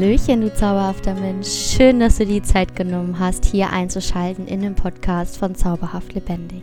[0.00, 1.48] Hallöchen, du zauberhafter Mensch.
[1.48, 6.62] Schön, dass du die Zeit genommen hast, hier einzuschalten in den Podcast von Zauberhaft Lebendig.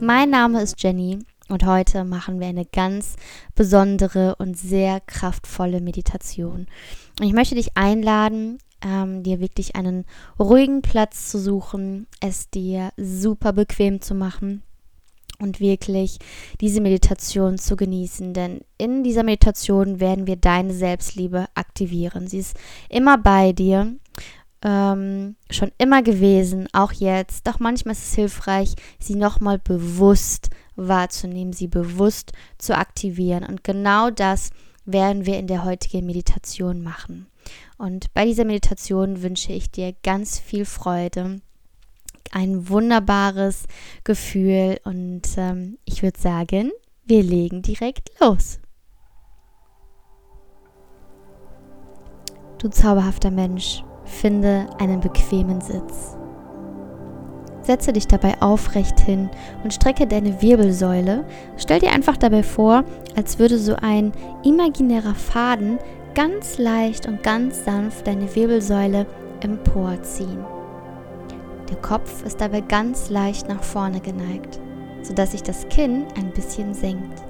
[0.00, 3.14] Mein Name ist Jenny und heute machen wir eine ganz
[3.54, 6.66] besondere und sehr kraftvolle Meditation.
[7.20, 10.04] Ich möchte dich einladen, ähm, dir wirklich einen
[10.40, 14.64] ruhigen Platz zu suchen, es dir super bequem zu machen
[15.40, 16.18] und wirklich
[16.60, 18.34] diese Meditation zu genießen.
[18.34, 22.26] Denn in dieser Meditation werden wir deine Selbstliebe aktivieren.
[22.26, 22.56] Sie ist
[22.88, 23.96] immer bei dir,
[24.62, 27.46] ähm, schon immer gewesen, auch jetzt.
[27.46, 33.44] Doch manchmal ist es hilfreich, sie nochmal bewusst wahrzunehmen, sie bewusst zu aktivieren.
[33.44, 34.50] Und genau das
[34.86, 37.26] werden wir in der heutigen Meditation machen.
[37.76, 41.40] Und bei dieser Meditation wünsche ich dir ganz viel Freude
[42.32, 43.64] ein wunderbares
[44.04, 46.70] Gefühl und ähm, ich würde sagen,
[47.04, 48.58] wir legen direkt los.
[52.58, 56.16] Du zauberhafter Mensch, finde einen bequemen Sitz.
[57.60, 59.30] Setze dich dabei aufrecht hin
[59.62, 61.24] und strecke deine Wirbelsäule.
[61.56, 62.84] Stell dir einfach dabei vor,
[63.16, 64.12] als würde so ein
[64.44, 65.78] imaginärer Faden
[66.14, 69.06] ganz leicht und ganz sanft deine Wirbelsäule
[69.40, 70.53] emporziehen.
[71.74, 74.60] Der Kopf ist dabei ganz leicht nach vorne geneigt,
[75.02, 77.20] sodass sich das Kinn ein bisschen senkt.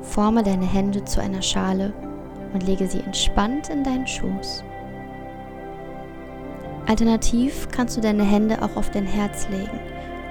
[0.00, 1.92] Forme deine Hände zu einer Schale
[2.54, 4.62] und lege sie entspannt in deinen Schoß.
[6.86, 9.80] Alternativ kannst du deine Hände auch auf dein Herz legen.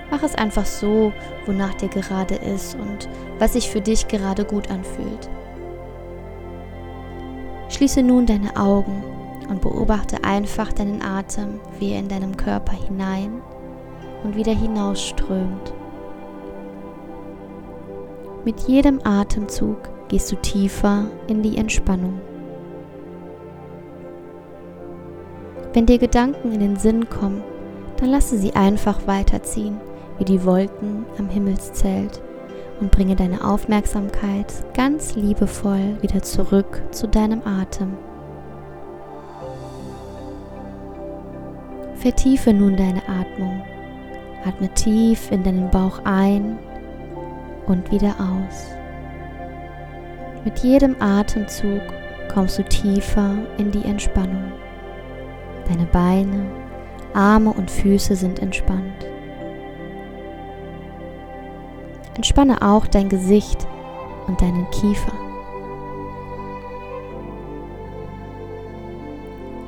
[0.10, 1.12] Mach es einfach so,
[1.46, 3.10] wonach dir gerade ist und
[3.40, 5.30] was sich für dich gerade gut anfühlt.
[7.68, 9.04] Schließe nun deine Augen
[9.52, 13.42] und beobachte einfach deinen Atem, wie er in deinem Körper hinein
[14.24, 15.74] und wieder hinausströmt.
[18.46, 22.22] Mit jedem Atemzug gehst du tiefer in die Entspannung.
[25.74, 27.44] Wenn dir Gedanken in den Sinn kommen,
[27.98, 29.80] dann lasse sie einfach weiterziehen,
[30.18, 32.22] wie die Wolken am Himmelszelt
[32.80, 37.98] und bringe deine Aufmerksamkeit ganz liebevoll wieder zurück zu deinem Atem.
[42.02, 43.62] Vertiefe nun deine Atmung.
[44.44, 46.58] Atme tief in deinen Bauch ein
[47.68, 48.76] und wieder aus.
[50.44, 51.82] Mit jedem Atemzug
[52.34, 54.52] kommst du tiefer in die Entspannung.
[55.70, 56.48] Deine Beine,
[57.14, 59.06] Arme und Füße sind entspannt.
[62.16, 63.68] Entspanne auch dein Gesicht
[64.26, 65.14] und deinen Kiefer.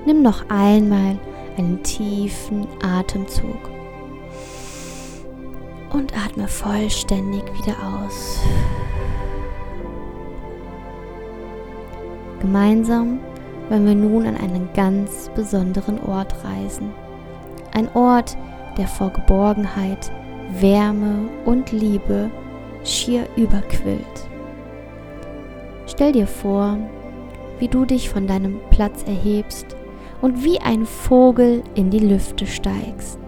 [0.07, 1.19] Nimm noch einmal
[1.57, 3.69] einen tiefen Atemzug
[5.91, 8.39] und atme vollständig wieder aus.
[12.39, 13.19] Gemeinsam
[13.69, 16.91] wollen wir nun an einen ganz besonderen Ort reisen.
[17.73, 18.35] Ein Ort,
[18.77, 20.11] der vor Geborgenheit,
[20.59, 22.29] Wärme und Liebe
[22.83, 24.27] schier überquillt.
[25.87, 26.77] Stell dir vor,
[27.59, 29.75] wie du dich von deinem Platz erhebst
[30.23, 33.19] und wie ein Vogel in die Lüfte steigst.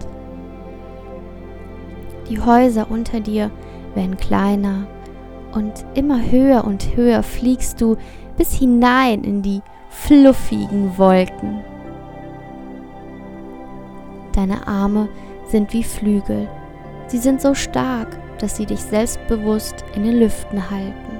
[2.30, 3.50] Die Häuser unter dir
[3.94, 4.86] werden kleiner
[5.52, 7.96] und immer höher und höher fliegst du
[8.38, 11.62] bis hinein in die fluffigen Wolken.
[14.32, 15.10] Deine Arme
[15.48, 16.48] sind wie Flügel.
[17.08, 21.15] Sie sind so stark, dass sie dich selbstbewusst in den Lüften halten.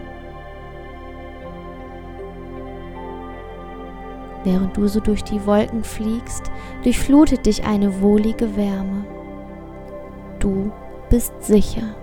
[4.46, 6.52] Während du so durch die Wolken fliegst,
[6.84, 9.04] durchflutet dich eine wohlige Wärme.
[10.38, 10.70] Du
[11.10, 11.96] bist sicher.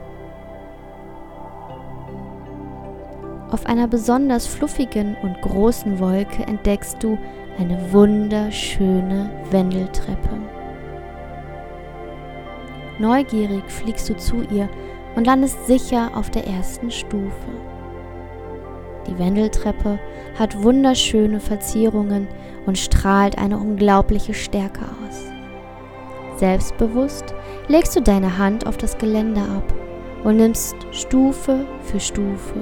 [3.50, 7.18] Auf einer besonders fluffigen und großen Wolke entdeckst du
[7.58, 10.38] eine wunderschöne Wendeltreppe.
[13.00, 14.68] Neugierig fliegst du zu ihr
[15.16, 17.73] und landest sicher auf der ersten Stufe.
[19.08, 20.00] Die Wendeltreppe
[20.38, 22.28] hat wunderschöne Verzierungen
[22.66, 25.34] und strahlt eine unglaubliche Stärke aus.
[26.38, 27.34] Selbstbewusst
[27.68, 29.74] legst du deine Hand auf das Geländer ab
[30.24, 32.60] und nimmst Stufe für Stufe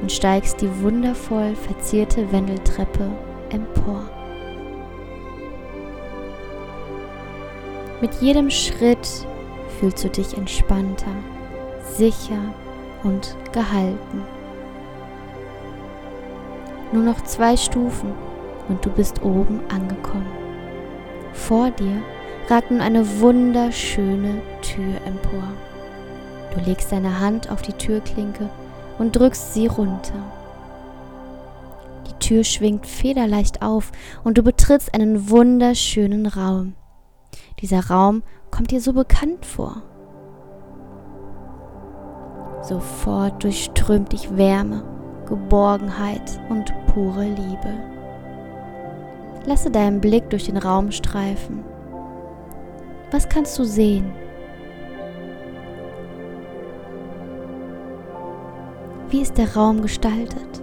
[0.00, 3.10] und steigst die wundervoll verzierte Wendeltreppe
[3.50, 4.08] empor.
[8.00, 9.08] Mit jedem Schritt
[9.80, 11.16] fühlst du dich entspannter,
[11.82, 12.54] sicher
[13.02, 14.37] und gehalten.
[16.92, 18.12] Nur noch zwei Stufen
[18.68, 20.26] und du bist oben angekommen.
[21.32, 22.02] Vor dir
[22.48, 25.44] ragt nun eine wunderschöne Tür empor.
[26.54, 28.48] Du legst deine Hand auf die Türklinke
[28.98, 30.14] und drückst sie runter.
[32.08, 33.92] Die Tür schwingt federleicht auf
[34.24, 36.74] und du betrittst einen wunderschönen Raum.
[37.60, 39.82] Dieser Raum kommt dir so bekannt vor.
[42.62, 44.82] Sofort durchströmt dich Wärme,
[45.28, 47.74] Geborgenheit und pure Liebe.
[49.44, 51.64] Lasse deinen Blick durch den Raum streifen.
[53.10, 54.10] Was kannst du sehen?
[59.10, 60.62] Wie ist der Raum gestaltet?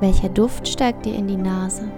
[0.00, 1.88] Welcher Duft steigt dir in die Nase?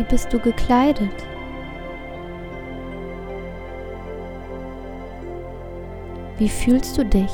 [0.00, 1.12] Wie bist du gekleidet?
[6.38, 7.30] Wie fühlst du dich?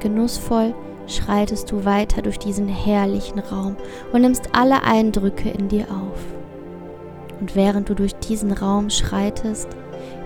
[0.00, 0.74] Genussvoll
[1.06, 3.76] schreitest du weiter durch diesen herrlichen Raum
[4.12, 6.18] und nimmst alle Eindrücke in dir auf.
[7.38, 9.68] Und während du durch diesen Raum schreitest,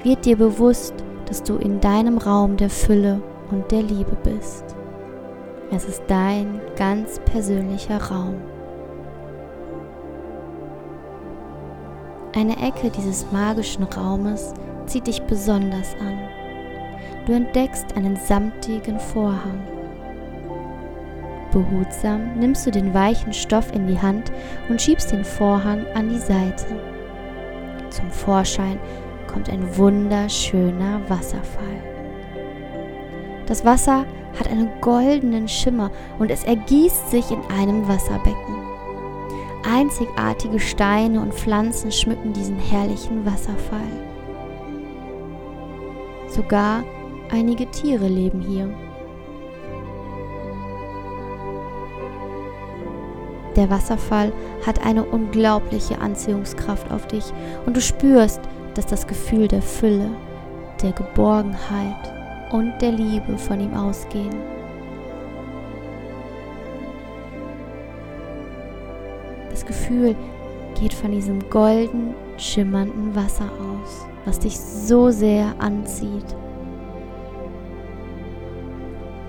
[0.05, 0.95] wird dir bewusst,
[1.27, 4.77] dass du in deinem Raum der Fülle und der Liebe bist.
[5.71, 8.37] Es ist dein ganz persönlicher Raum.
[12.35, 14.55] Eine Ecke dieses magischen Raumes
[14.87, 16.19] zieht dich besonders an.
[17.27, 19.61] Du entdeckst einen samtigen Vorhang.
[21.53, 24.31] Behutsam nimmst du den weichen Stoff in die Hand
[24.69, 26.67] und schiebst den Vorhang an die Seite.
[27.91, 28.79] Zum Vorschein
[29.27, 31.98] kommt ein wunderschöner Wasserfall.
[33.49, 34.05] Das Wasser
[34.39, 38.57] hat einen goldenen Schimmer und es ergießt sich in einem Wasserbecken.
[39.65, 43.81] Einzigartige Steine und Pflanzen schmücken diesen herrlichen Wasserfall.
[46.29, 46.85] Sogar
[47.31, 48.71] Einige Tiere leben hier.
[53.55, 54.33] Der Wasserfall
[54.65, 57.25] hat eine unglaubliche Anziehungskraft auf dich
[57.67, 58.41] und du spürst,
[58.75, 60.11] dass das Gefühl der Fülle,
[60.83, 62.18] der Geborgenheit
[62.51, 64.35] und der Liebe von ihm ausgehen.
[69.51, 70.15] Das Gefühl
[70.81, 76.37] geht von diesem golden, schimmernden Wasser aus, was dich so sehr anzieht.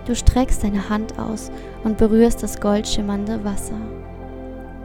[0.06, 1.52] Du streckst deine Hand aus
[1.84, 3.80] und berührst das goldschimmernde Wasser.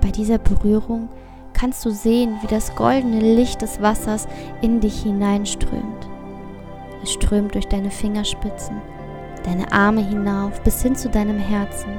[0.01, 1.09] Bei dieser Berührung
[1.55, 4.29] kannst du sehen, wie das goldene Licht des Wassers
[4.61, 6.04] in dich hineinströmt.
[7.05, 8.81] Es strömt durch deine Fingerspitzen,
[9.45, 11.91] deine Arme hinauf bis hin zu deinem Herzen.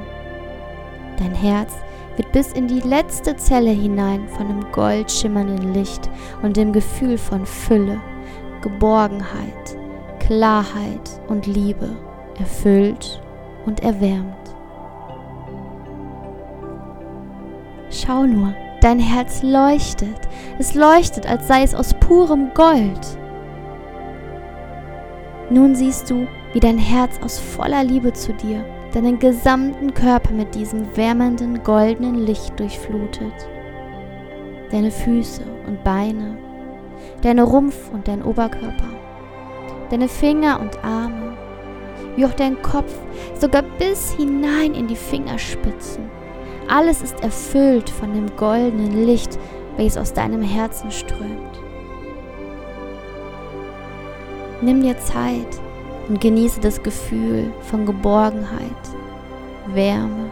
[1.16, 1.72] Dein Herz
[2.16, 6.10] wird bis in die letzte Zelle hinein von dem goldschimmernden Licht
[6.42, 8.00] und dem Gefühl von Fülle,
[8.62, 9.78] Geborgenheit,
[10.18, 11.88] Klarheit und Liebe
[12.40, 13.22] erfüllt
[13.64, 14.34] und erwärmt.
[17.90, 20.28] Schau nur, dein Herz leuchtet.
[20.58, 23.18] Es leuchtet, als sei es aus purem Gold.
[25.50, 28.64] Nun siehst du, wie dein Herz aus voller Liebe zu dir
[28.96, 33.34] deinen gesamten Körper mit diesem wärmenden goldenen Licht durchflutet.
[34.70, 36.38] Deine Füße und Beine,
[37.20, 38.88] deine Rumpf und dein Oberkörper,
[39.90, 41.36] deine Finger und Arme,
[42.16, 42.94] wie auch dein Kopf,
[43.38, 46.08] sogar bis hinein in die Fingerspitzen.
[46.68, 49.38] Alles ist erfüllt von dem goldenen Licht,
[49.76, 51.45] welches aus deinem Herzen strömt.
[54.62, 55.60] Nimm dir Zeit
[56.08, 58.70] und genieße das Gefühl von Geborgenheit,
[59.74, 60.30] Wärme,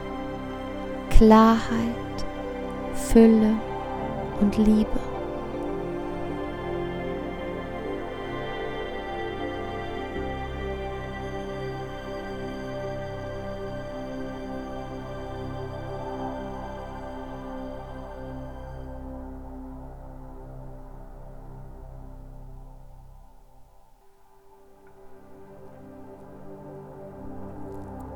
[1.11, 1.59] Klarheit,
[2.95, 3.55] Fülle
[4.41, 5.14] und Liebe.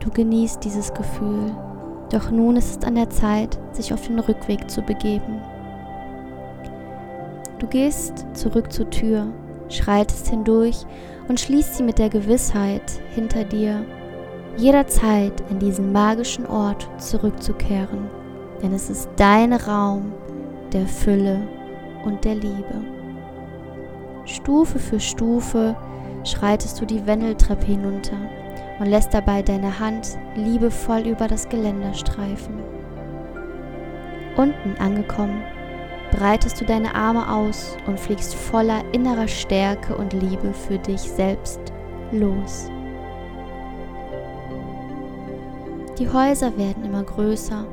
[0.09, 1.55] Du genießt dieses Gefühl,
[2.11, 5.43] doch nun ist es an der Zeit, sich auf den Rückweg zu begeben.
[7.59, 9.27] Du gehst zurück zur Tür,
[9.69, 10.87] schreitest hindurch
[11.29, 13.85] und schließt sie mit der Gewissheit hinter dir,
[14.57, 18.09] jederzeit in diesen magischen Ort zurückzukehren,
[18.63, 20.15] denn es ist dein Raum
[20.73, 21.39] der Fülle
[22.07, 22.83] und der Liebe.
[24.25, 25.77] Stufe für Stufe
[26.25, 28.17] schreitest du die Wendeltreppe hinunter
[28.79, 32.59] und lässt dabei deine Hand liebevoll über das Geländer streifen.
[34.37, 35.43] Unten angekommen,
[36.13, 41.61] breitest du deine Arme aus und fliegst voller innerer Stärke und Liebe für dich selbst
[42.13, 42.71] los.
[45.99, 47.67] Die Häuser werden immer größer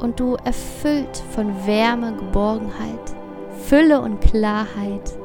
[0.00, 3.14] und du erfüllt von Wärme, Geborgenheit,
[3.66, 5.18] Fülle und Klarheit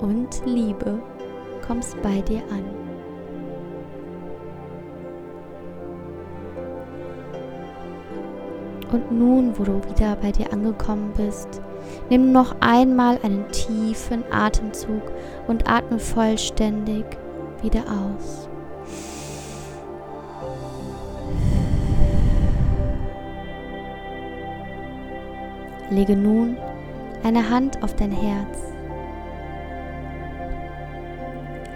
[0.00, 1.02] und Liebe
[1.66, 2.79] kommst bei dir an.
[8.92, 11.62] Und nun, wo du wieder bei dir angekommen bist,
[12.08, 15.02] nimm noch einmal einen tiefen Atemzug
[15.46, 17.04] und atme vollständig
[17.62, 18.48] wieder aus.
[25.90, 26.56] Lege nun
[27.24, 28.58] eine Hand auf dein Herz.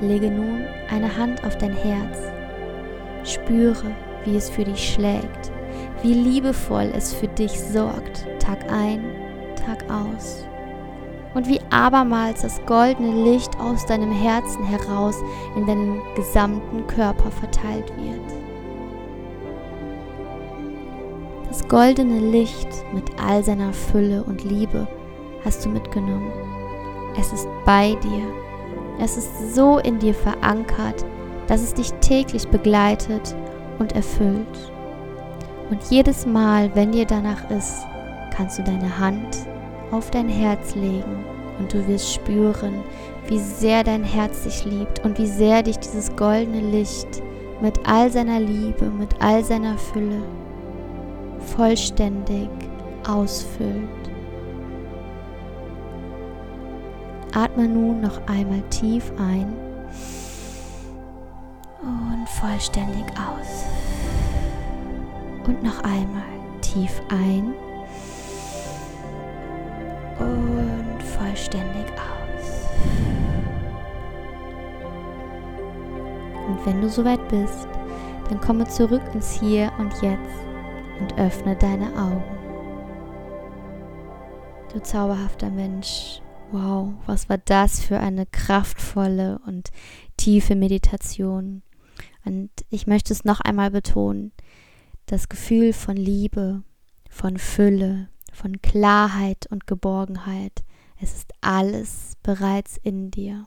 [0.00, 2.18] Lege nun eine Hand auf dein Herz.
[3.24, 3.90] Spüre,
[4.24, 5.50] wie es für dich schlägt,
[6.04, 9.02] wie liebevoll es für dich sorgt, Tag ein,
[9.56, 10.44] Tag aus.
[11.32, 15.16] Und wie abermals das goldene Licht aus deinem Herzen heraus
[15.56, 18.34] in deinen gesamten Körper verteilt wird.
[21.48, 24.86] Das goldene Licht mit all seiner Fülle und Liebe
[25.42, 26.30] hast du mitgenommen.
[27.18, 28.26] Es ist bei dir.
[29.00, 31.02] Es ist so in dir verankert,
[31.46, 33.34] dass es dich täglich begleitet
[33.78, 34.73] und erfüllt.
[35.70, 37.86] Und jedes Mal, wenn dir danach ist,
[38.34, 39.38] kannst du deine Hand
[39.90, 41.24] auf dein Herz legen
[41.58, 42.82] und du wirst spüren,
[43.28, 47.22] wie sehr dein Herz dich liebt und wie sehr dich dieses goldene Licht
[47.60, 50.22] mit all seiner Liebe, mit all seiner Fülle
[51.56, 52.48] vollständig
[53.08, 53.88] ausfüllt.
[57.34, 59.52] Atme nun noch einmal tief ein
[61.82, 63.73] und vollständig aus.
[65.46, 66.22] Und noch einmal
[66.62, 67.54] tief ein
[70.18, 72.68] und vollständig aus.
[76.48, 77.68] Und wenn du soweit bist,
[78.28, 80.44] dann komme zurück ins Hier und Jetzt
[81.00, 82.24] und öffne deine Augen.
[84.72, 86.20] Du zauberhafter Mensch,
[86.50, 89.70] wow, was war das für eine kraftvolle und
[90.16, 91.62] tiefe Meditation.
[92.24, 94.32] Und ich möchte es noch einmal betonen,
[95.14, 96.64] das Gefühl von Liebe,
[97.08, 100.64] von Fülle, von Klarheit und Geborgenheit,
[101.00, 103.46] es ist alles bereits in dir.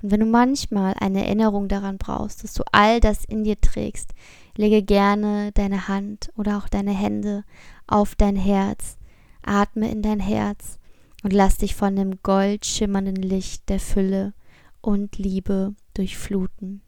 [0.00, 4.12] Und wenn du manchmal eine Erinnerung daran brauchst, dass du all das in dir trägst,
[4.56, 7.42] lege gerne deine Hand oder auch deine Hände
[7.88, 8.96] auf dein Herz,
[9.42, 10.78] atme in dein Herz
[11.24, 14.34] und lass dich von dem goldschimmernden Licht der Fülle
[14.80, 16.80] und Liebe durchfluten.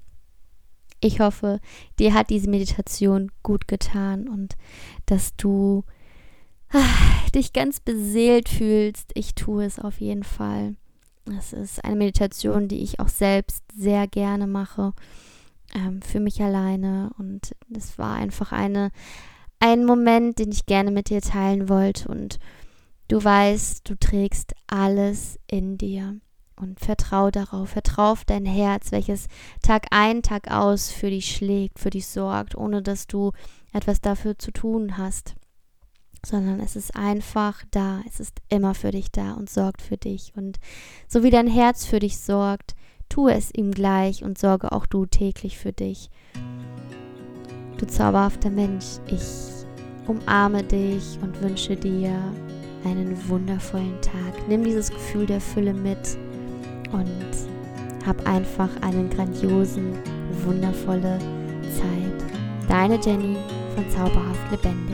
[1.05, 1.61] Ich hoffe,
[1.99, 4.57] dir hat diese Meditation gut getan und
[5.05, 5.85] dass du
[6.71, 9.11] ach, dich ganz beseelt fühlst.
[9.13, 10.77] Ich tue es auf jeden Fall.
[11.39, 14.95] Es ist eine Meditation, die ich auch selbst sehr gerne mache,
[15.75, 17.11] ähm, für mich alleine.
[17.19, 18.91] Und es war einfach eine,
[19.61, 22.09] ein Moment, den ich gerne mit dir teilen wollte.
[22.09, 22.39] Und
[23.09, 26.17] du weißt, du trägst alles in dir.
[26.57, 29.27] Und vertrau darauf, vertrau auf dein Herz, welches
[29.63, 33.33] Tag ein, Tag aus für dich schlägt, für dich sorgt, ohne dass du
[33.73, 35.35] etwas dafür zu tun hast
[36.25, 40.33] sondern es ist einfach da, es ist immer für dich da und sorgt für dich.
[40.37, 40.59] Und
[41.09, 42.75] so wie dein Herz für dich sorgt,
[43.09, 46.11] tue es ihm gleich und sorge auch du täglich für dich.
[47.79, 49.67] Du zauberhafter Mensch, ich
[50.07, 52.11] umarme dich und wünsche dir
[52.85, 54.49] einen wundervollen Tag.
[54.49, 56.19] Nimm dieses Gefühl der Fülle mit
[56.95, 59.99] und hab einfach einen grandiosen,
[60.45, 61.19] wundervolle
[61.77, 62.69] Zeit.
[62.69, 63.37] Deine Jenny
[63.75, 64.94] von Zauberhaft Lebendig.